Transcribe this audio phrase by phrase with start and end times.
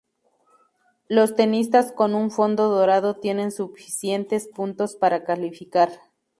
[1.09, 5.91] Los tenistas con un fondo dorado tienen suficientes puntos para calificar.